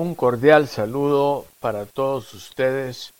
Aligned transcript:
Un 0.00 0.14
cordial 0.14 0.68
saludo 0.68 1.44
para 1.58 1.84
todos 1.84 2.32
ustedes 2.32 3.12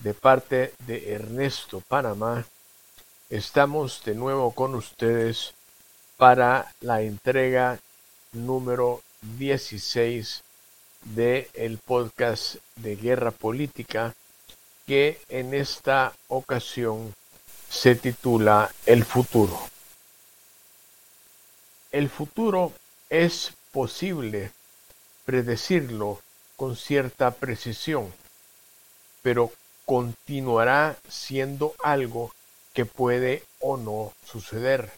de 0.00 0.14
parte 0.14 0.74
de 0.84 1.12
Ernesto 1.12 1.80
Panamá. 1.80 2.44
Estamos 3.30 4.02
de 4.04 4.16
nuevo 4.16 4.50
con 4.50 4.74
ustedes 4.74 5.54
para 6.16 6.74
la 6.80 7.02
entrega 7.02 7.78
número 8.32 9.00
16 9.38 10.42
de 11.14 11.48
el 11.54 11.78
podcast 11.78 12.56
de 12.74 12.96
Guerra 12.96 13.30
Política 13.30 14.12
que 14.88 15.20
en 15.28 15.54
esta 15.54 16.14
ocasión 16.26 17.14
se 17.70 17.94
titula 17.94 18.72
El 18.86 19.04
futuro. 19.04 19.56
El 21.92 22.08
futuro 22.08 22.72
es 23.08 23.52
posible 23.70 24.50
predecirlo 25.24 26.23
con 26.56 26.76
cierta 26.76 27.30
precisión, 27.32 28.12
pero 29.22 29.52
continuará 29.84 30.96
siendo 31.08 31.74
algo 31.82 32.32
que 32.72 32.84
puede 32.84 33.42
o 33.60 33.76
no 33.76 34.12
suceder. 34.24 34.90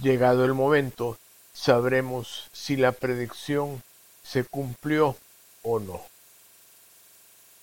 Llegado 0.00 0.44
el 0.44 0.54
momento, 0.54 1.18
sabremos 1.52 2.48
si 2.52 2.76
la 2.76 2.92
predicción 2.92 3.82
se 4.22 4.44
cumplió 4.44 5.16
o 5.62 5.78
no. 5.78 6.00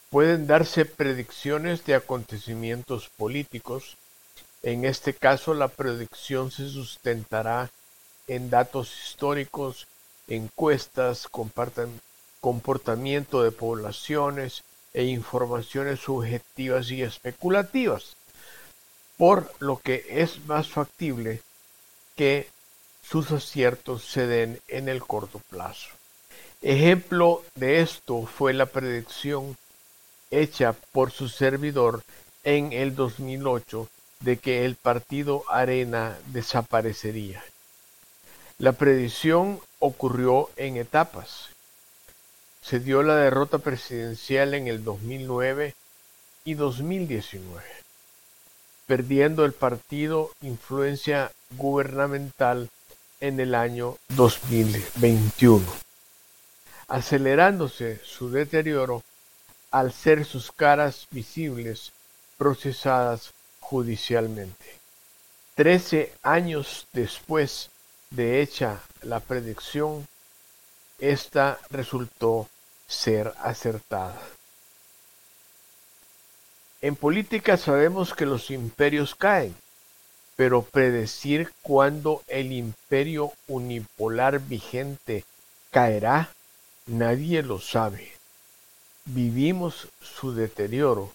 Pueden 0.09 0.48
darse 0.48 0.85
predicciones 0.85 1.84
de 1.85 1.95
acontecimientos 1.95 3.09
políticos. 3.09 3.98
En 4.63 4.85
este 4.85 5.13
caso, 5.13 5.53
la 5.53 5.67
predicción 5.67 6.51
se 6.51 6.70
sustentará 6.70 7.70
en 8.27 8.49
datos 8.49 8.93
históricos, 9.04 9.87
encuestas, 10.27 11.27
comportamiento 12.40 13.43
de 13.43 13.52
poblaciones 13.52 14.63
e 14.93 15.04
informaciones 15.04 15.99
subjetivas 15.99 16.91
y 16.91 17.02
especulativas, 17.02 18.16
por 19.18 19.52
lo 19.60 19.77
que 19.77 20.05
es 20.10 20.46
más 20.46 20.68
factible 20.70 21.41
que 22.16 22.49
sus 23.04 23.32
aciertos 23.32 24.04
se 24.05 24.27
den 24.27 24.60
en 24.68 24.90
el 24.90 25.02
corto 25.02 25.40
plazo. 25.49 25.90
Ejemplo 26.62 27.44
de 27.55 27.82
esto 27.82 28.26
fue 28.26 28.54
la 28.54 28.66
predicción 28.66 29.55
hecha 30.32 30.74
por 30.91 31.12
su 31.12 31.29
servidor 31.29 32.04
en 32.44 32.74
el 32.74 32.96
2008 32.96 33.88
de 34.22 34.38
que 34.38 34.66
el 34.66 34.76
partido 34.76 35.44
Arena 35.49 36.18
desaparecería. 36.27 37.44
La 38.57 38.72
predicción 38.72 39.60
ocurrió 39.79 40.49
en 40.55 40.77
etapas. 40.77 41.49
Se 42.68 42.82
dio 42.82 43.01
la 43.01 43.15
derrota 43.15 43.60
presidencial 43.60 44.54
en 44.54 44.68
el 44.68 44.84
2009 44.84 45.73
y 46.43 46.55
2019, 46.55 47.63
perdiendo 48.85 49.46
el 49.46 49.54
partido 49.54 50.32
influencia 50.41 51.32
gubernamental 51.51 52.70
en 53.21 53.40
el 53.40 53.55
año 53.55 53.95
2021, 54.10 55.65
acelerándose 56.90 58.01
su 58.04 58.32
deterioro 58.32 59.01
al 59.71 59.93
ser 59.93 60.26
sus 60.26 60.51
caras 60.51 61.07
visibles 61.10 61.93
procesadas 62.38 63.32
judicialmente. 63.62 64.66
Trece 65.56 66.12
años 66.22 66.85
después 66.91 67.69
de 68.09 68.41
hecha 68.41 68.81
la 69.03 69.22
predicción, 69.22 70.06
esta 70.99 71.59
resultó 71.69 72.49
ser 72.87 73.33
acertada. 73.39 74.19
En 76.81 76.95
política 76.95 77.57
sabemos 77.57 78.13
que 78.13 78.25
los 78.25 78.49
imperios 78.51 79.15
caen, 79.15 79.55
pero 80.35 80.61
predecir 80.61 81.51
cuándo 81.63 82.23
el 82.27 82.51
imperio 82.51 83.33
unipolar 83.47 84.39
vigente 84.39 85.25
caerá, 85.71 86.29
nadie 86.85 87.41
lo 87.41 87.59
sabe. 87.59 88.13
Vivimos 89.05 89.87
su 90.01 90.33
deterioro, 90.33 91.11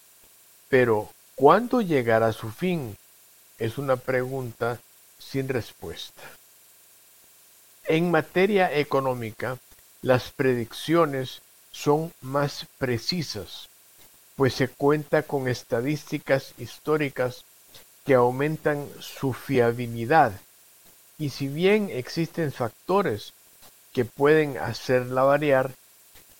pero 0.68 1.08
¿cuándo 1.36 1.80
llegará 1.80 2.32
su 2.32 2.50
fin? 2.50 2.96
Es 3.58 3.78
una 3.78 3.96
pregunta 3.96 4.80
sin 5.18 5.48
respuesta. 5.48 6.22
En 7.84 8.10
materia 8.10 8.76
económica, 8.76 9.58
las 10.02 10.30
predicciones 10.30 11.42
son 11.72 12.12
más 12.20 12.66
precisas, 12.78 13.68
pues 14.36 14.54
se 14.54 14.68
cuenta 14.68 15.22
con 15.22 15.48
estadísticas 15.48 16.54
históricas 16.58 17.44
que 18.04 18.14
aumentan 18.14 18.88
su 19.00 19.32
fiabilidad. 19.32 20.32
Y 21.18 21.30
si 21.30 21.48
bien 21.48 21.88
existen 21.90 22.52
factores 22.52 23.32
que 23.92 24.04
pueden 24.04 24.58
hacerla 24.58 25.22
variar, 25.22 25.72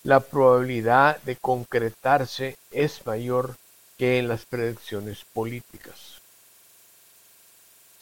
la 0.03 0.20
probabilidad 0.20 1.20
de 1.22 1.37
concretarse 1.37 2.56
es 2.70 3.06
mayor 3.06 3.56
que 3.99 4.19
en 4.19 4.28
las 4.28 4.47
predicciones 4.47 5.25
políticas. 5.32 6.20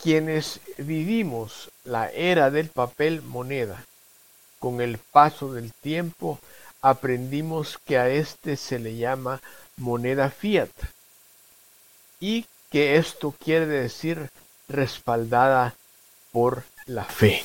Quienes 0.03 0.61
vivimos 0.79 1.71
la 1.85 2.11
era 2.11 2.51
del 2.51 2.69
papel 2.69 3.21
moneda, 3.21 3.85
con 4.59 4.81
el 4.81 4.97
paso 4.97 5.53
del 5.53 5.73
tiempo 5.73 6.39
aprendimos 6.83 7.79
que 7.79 7.99
a 7.99 8.09
este 8.09 8.57
se 8.57 8.79
le 8.79 8.97
llama 8.97 9.41
moneda 9.77 10.31
fiat 10.31 10.71
y 12.21 12.47
que 12.71 12.97
esto 12.97 13.35
quiere 13.43 13.67
decir 13.67 14.31
respaldada 14.69 15.75
por 16.33 16.65
la 16.87 17.05
fe. 17.05 17.43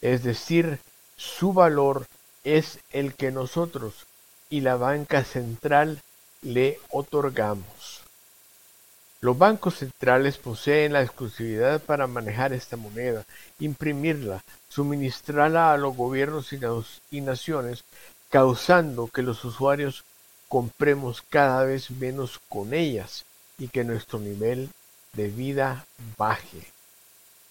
Es 0.00 0.22
decir, 0.22 0.78
su 1.16 1.52
valor 1.52 2.06
es 2.44 2.78
el 2.90 3.14
que 3.14 3.30
nosotros 3.30 4.06
y 4.50 4.60
la 4.60 4.76
banca 4.76 5.24
central 5.24 6.02
le 6.42 6.78
otorgamos. 6.90 8.02
Los 9.20 9.38
bancos 9.38 9.78
centrales 9.78 10.36
poseen 10.36 10.92
la 10.92 11.02
exclusividad 11.02 11.80
para 11.80 12.06
manejar 12.06 12.52
esta 12.52 12.76
moneda, 12.76 13.24
imprimirla, 13.58 14.44
suministrarla 14.68 15.72
a 15.72 15.78
los 15.78 15.96
gobiernos 15.96 16.52
y 17.10 17.20
naciones, 17.22 17.84
causando 18.36 19.06
que 19.06 19.22
los 19.22 19.46
usuarios 19.46 20.04
compremos 20.46 21.22
cada 21.22 21.64
vez 21.64 21.90
menos 21.90 22.38
con 22.50 22.74
ellas 22.74 23.24
y 23.56 23.68
que 23.68 23.82
nuestro 23.82 24.18
nivel 24.18 24.68
de 25.14 25.28
vida 25.28 25.86
baje. 26.18 26.70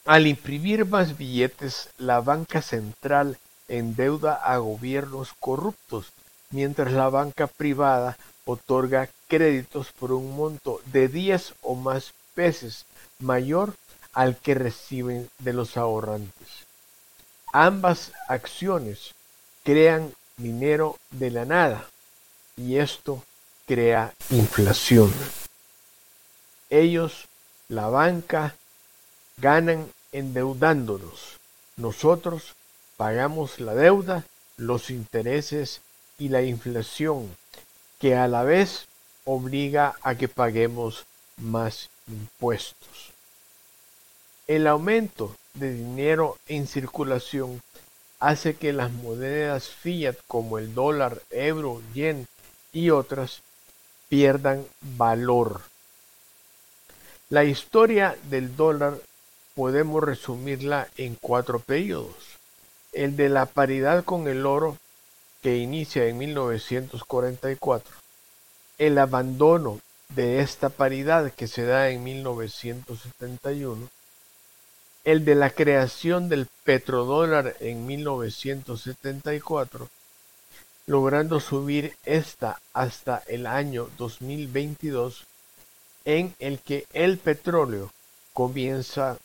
Al 0.06 0.28
imprimir 0.28 0.86
más 0.86 1.18
billetes, 1.18 1.90
la 1.98 2.22
banca 2.22 2.62
central 2.62 3.40
endeuda 3.68 4.36
a 4.36 4.58
gobiernos 4.58 5.34
corruptos, 5.40 6.12
mientras 6.52 6.94
la 6.94 7.10
banca 7.10 7.48
privada 7.48 8.16
otorga 8.46 9.10
créditos 9.28 9.92
por 9.92 10.12
un 10.12 10.36
monto 10.36 10.82
de 10.94 11.08
10 11.08 11.56
o 11.64 11.74
más 11.74 12.14
veces 12.36 12.86
mayor 13.18 13.74
al 14.14 14.38
que 14.38 14.54
reciben 14.54 15.32
de 15.40 15.54
los 15.54 15.78
ahorrantes. 15.78 16.68
Ambas 17.54 18.12
acciones 18.28 19.16
crean 19.64 20.14
dinero 20.38 20.98
de 21.12 21.32
la 21.32 21.46
nada 21.46 21.88
y 22.58 22.78
esto 22.78 23.24
crea 23.66 24.14
inflación. 24.30 25.12
Ellos, 26.70 27.28
la 27.68 27.88
banca, 27.88 28.56
ganan 29.38 29.90
endeudándonos. 30.12 31.38
Nosotros 31.78 32.56
pagamos 32.98 33.60
la 33.60 33.76
deuda, 33.76 34.26
los 34.58 34.90
intereses 34.90 35.82
y 36.18 36.30
la 36.30 36.42
inflación 36.42 37.36
que 38.00 38.16
a 38.16 38.28
la 38.28 38.44
vez 38.44 38.88
obliga 39.26 39.96
a 40.02 40.16
que 40.16 40.28
paguemos 40.28 41.06
más 41.38 41.90
impuestos. 42.08 43.12
El 44.48 44.68
aumento 44.68 45.36
de 45.56 45.74
dinero 45.74 46.38
en 46.48 46.68
circulación 46.68 47.62
hace 48.26 48.56
que 48.56 48.74
las 48.74 48.92
monedas 48.92 49.70
fiat 49.70 50.16
como 50.28 50.58
el 50.58 50.74
dólar, 50.74 51.22
euro, 51.30 51.84
yen 51.94 52.28
y 52.74 52.90
otras 52.90 53.44
pierdan 54.10 54.66
valor. 54.98 55.62
La 57.30 57.44
historia 57.44 58.18
del 58.24 58.56
dólar 58.56 58.98
podemos 59.54 60.04
resumirla 60.04 60.88
en 60.98 61.14
cuatro 61.14 61.60
periodos. 61.60 62.16
El 62.94 63.16
de 63.16 63.30
la 63.30 63.46
paridad 63.46 64.04
con 64.04 64.28
el 64.28 64.48
oro 64.48 64.80
que 65.44 65.58
inicia 65.58 66.08
en 66.08 66.18
1944, 66.18 67.94
el 68.80 68.98
abandono 68.98 69.80
de 70.10 70.40
esta 70.40 70.70
paridad 70.70 71.32
que 71.32 71.48
se 71.48 71.64
da 71.64 71.90
en 71.90 72.04
1971, 72.04 73.88
el 75.06 75.24
de 75.24 75.36
la 75.36 75.50
creación 75.50 76.30
del 76.30 76.48
petrodólar 76.64 77.56
en 77.62 77.86
1974 77.86 79.90
logrando 80.88 81.40
subir 81.40 81.96
esta 82.06 82.62
hasta 82.74 83.24
el 83.28 83.48
año 83.48 83.90
2022 83.98 85.26
en 86.06 86.36
el 86.40 86.60
que 86.60 86.86
el 86.94 87.18
petróleo 87.18 87.92
comienza 88.34 89.18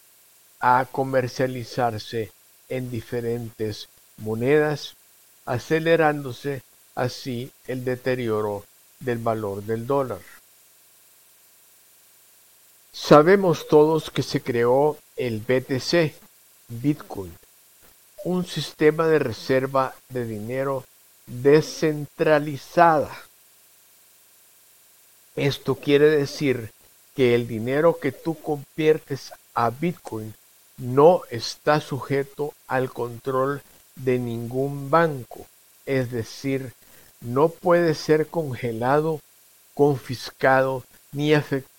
a 0.59 0.87
comercializarse 0.91 2.33
en 2.69 2.91
diferentes 2.91 3.89
monedas, 4.17 4.97
acelerándose 5.45 6.63
así 6.95 7.51
el 7.67 7.85
deterioro 7.85 8.65
del 9.01 9.19
valor 9.19 9.63
del 9.63 9.87
dólar. 9.87 10.21
Sabemos 12.93 13.69
todos 13.69 14.11
que 14.11 14.25
se 14.25 14.43
creó 14.43 14.97
el 15.17 15.39
BTC, 15.39 16.13
Bitcoin, 16.69 17.33
un 18.25 18.45
sistema 18.45 19.07
de 19.07 19.21
reserva 19.21 19.95
de 20.09 20.27
dinero 20.27 20.85
descentralizada. 21.27 23.17
Esto 25.37 25.77
quiere 25.77 26.11
decir 26.11 26.73
que 27.15 27.37
el 27.37 27.47
dinero 27.47 27.99
que 28.01 28.11
tú 28.11 28.35
conviertes 28.35 29.33
a 29.55 29.71
Bitcoin 29.71 30.35
no 30.77 31.23
está 31.31 31.81
sujeto 31.81 32.53
al 32.67 32.91
control 32.91 33.63
de 33.95 34.19
ningún 34.19 34.91
banco, 34.91 35.47
es 35.87 36.11
decir, 36.11 36.73
no 37.21 37.51
puede 37.51 37.95
ser 37.95 38.27
congelado, 38.27 39.21
confiscado 39.75 40.83
ni 41.13 41.35
afectado 41.35 41.70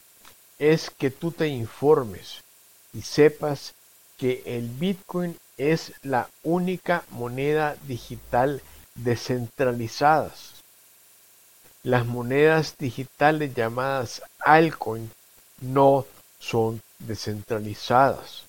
es 0.61 0.89
que 0.89 1.11
tú 1.11 1.33
te 1.33 1.49
informes 1.49 2.45
y 2.93 3.03
sepas 3.03 3.75
que 4.19 4.45
el 4.47 4.69
Bitcoin 4.69 5.37
es 5.57 5.95
la 6.03 6.29
única 6.45 7.03
moneda 7.11 7.75
digital 7.89 8.63
descentralizada. 8.95 10.33
Las 11.83 12.07
monedas 12.07 12.77
digitales 12.79 13.53
llamadas 13.53 14.23
altcoin 14.39 15.11
no 15.61 16.07
son 16.39 16.81
descentralizadas. 17.01 18.45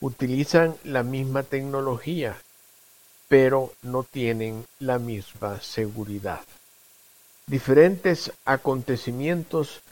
Utilizan 0.00 0.74
la 0.82 1.04
misma 1.04 1.44
tecnología, 1.44 2.36
pero 3.30 3.72
no 3.82 4.02
tienen 4.02 4.66
la 4.80 4.98
misma 4.98 5.60
seguridad. 5.60 6.40
Diferentes 7.46 8.32
acontecimientos 8.44 9.82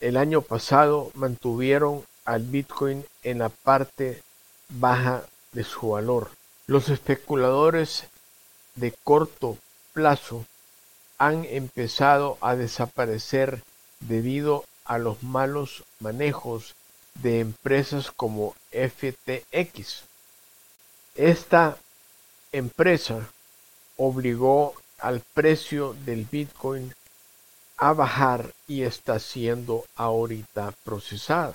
el 0.00 0.16
año 0.16 0.40
pasado 0.40 1.10
mantuvieron 1.12 2.02
al 2.24 2.40
Bitcoin 2.40 3.04
en 3.22 3.40
la 3.40 3.50
parte 3.50 4.22
baja 4.70 5.24
de 5.52 5.62
su 5.62 5.90
valor. 5.90 6.30
Los 6.66 6.88
especuladores 6.88 8.04
de 8.76 8.92
corto 9.04 9.58
plazo 9.92 10.46
han 11.18 11.44
empezado 11.44 12.38
a 12.40 12.56
desaparecer 12.56 13.62
debido 14.08 14.64
a 14.86 14.96
los 14.96 15.22
malos 15.22 15.84
manejos 15.98 16.74
de 17.16 17.40
empresas 17.40 18.10
como 18.10 18.54
FTX. 18.70 20.04
Esta 21.14 21.76
empresa 22.52 23.28
obligó 23.96 24.74
al 24.98 25.20
precio 25.20 25.94
del 26.04 26.24
Bitcoin 26.24 26.94
a 27.76 27.92
bajar 27.92 28.52
y 28.66 28.82
está 28.82 29.18
siendo 29.18 29.84
ahorita 29.96 30.72
procesada. 30.84 31.54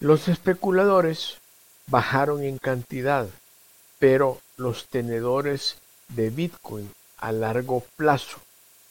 Los 0.00 0.28
especuladores 0.28 1.38
bajaron 1.86 2.42
en 2.42 2.58
cantidad, 2.58 3.28
pero 3.98 4.40
los 4.56 4.86
tenedores 4.86 5.76
de 6.08 6.30
Bitcoin 6.30 6.90
a 7.18 7.32
largo 7.32 7.84
plazo, 7.96 8.38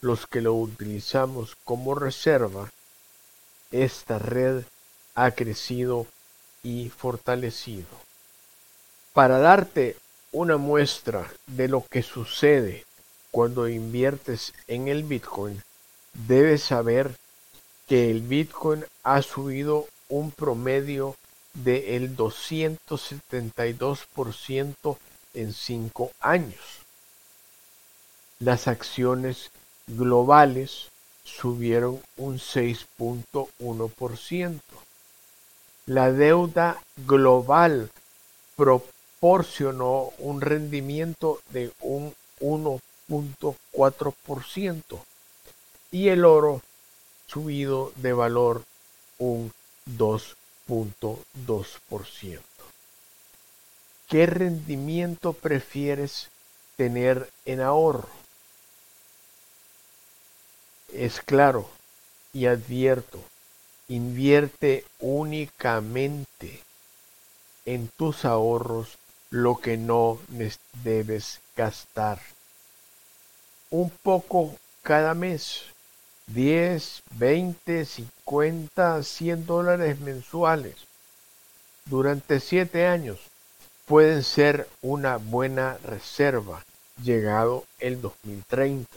los 0.01 0.27
que 0.27 0.41
lo 0.41 0.53
utilizamos 0.53 1.55
como 1.63 1.95
reserva, 1.95 2.71
esta 3.71 4.19
red 4.19 4.63
ha 5.15 5.31
crecido 5.31 6.05
y 6.63 6.89
fortalecido. 6.89 7.87
Para 9.13 9.39
darte 9.39 9.97
una 10.31 10.57
muestra 10.57 11.31
de 11.45 11.67
lo 11.67 11.85
que 11.89 12.03
sucede 12.03 12.85
cuando 13.31 13.67
inviertes 13.67 14.53
en 14.67 14.87
el 14.87 15.03
Bitcoin, 15.03 15.61
debes 16.27 16.63
saber 16.63 17.17
que 17.87 18.09
el 18.09 18.21
Bitcoin 18.21 18.85
ha 19.03 19.21
subido 19.21 19.85
un 20.09 20.31
promedio 20.31 21.15
del 21.53 22.15
272% 22.15 24.97
en 25.33 25.53
cinco 25.53 26.11
años. 26.19 26.79
Las 28.39 28.67
acciones 28.67 29.51
globales 29.87 30.89
subieron 31.23 31.99
un 32.17 32.37
6.1%. 32.39 34.59
La 35.85 36.11
deuda 36.11 36.81
global 37.05 37.89
proporcionó 39.19 40.11
un 40.19 40.41
rendimiento 40.41 41.41
de 41.49 41.71
un 41.81 42.13
1.4% 42.39 44.99
y 45.89 46.09
el 46.09 46.23
oro 46.23 46.61
subido 47.25 47.91
de 47.95 48.13
valor 48.13 48.63
un 49.17 49.51
2.2%. 49.97 52.41
¿Qué 54.07 54.27
rendimiento 54.27 55.33
prefieres 55.33 56.29
tener 56.75 57.31
en 57.45 57.61
ahorro? 57.61 58.09
Es 60.93 61.21
claro 61.21 61.67
y 62.33 62.45
advierto, 62.45 63.19
invierte 63.87 64.85
únicamente 64.99 66.61
en 67.65 67.87
tus 67.89 68.23
ahorros 68.23 68.99
lo 69.29 69.57
que 69.57 69.77
no 69.77 70.19
debes 70.83 71.39
gastar. 71.55 72.19
Un 73.69 73.89
poco 73.89 74.55
cada 74.81 75.13
mes, 75.13 75.63
10, 76.27 77.03
20, 77.11 77.85
50, 77.85 79.03
100 79.03 79.45
dólares 79.45 79.99
mensuales 79.99 80.87
durante 81.89 82.39
7 82.39 82.85
años 82.85 83.19
pueden 83.85 84.23
ser 84.23 84.67
una 84.81 85.17
buena 85.17 85.77
reserva 85.83 86.65
llegado 87.01 87.65
el 87.79 88.01
2030. 88.01 88.89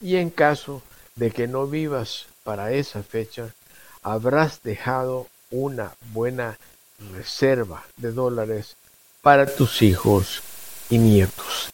Y 0.00 0.16
en 0.16 0.30
caso 0.30 0.82
de 1.16 1.30
que 1.30 1.46
no 1.46 1.66
vivas 1.66 2.26
para 2.44 2.72
esa 2.72 3.02
fecha, 3.02 3.54
habrás 4.02 4.62
dejado 4.62 5.26
una 5.50 5.94
buena 6.12 6.58
reserva 7.12 7.84
de 7.96 8.12
dólares 8.12 8.76
para 9.22 9.46
tus 9.46 9.82
hijos 9.82 10.42
y 10.90 10.98
nietos. 10.98 11.70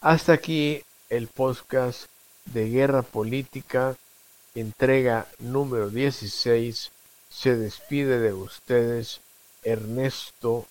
Hasta 0.00 0.32
aquí 0.32 0.82
el 1.08 1.28
podcast 1.28 2.06
de 2.46 2.68
Guerra 2.68 3.02
Política, 3.02 3.96
entrega 4.54 5.26
número 5.38 5.90
16. 5.90 6.90
Se 7.30 7.56
despide 7.56 8.20
de 8.20 8.32
ustedes 8.32 9.20
Ernesto 9.62 10.66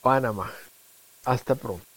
Panamá. 0.00 0.52
Hasta 1.24 1.54
pronto. 1.54 1.89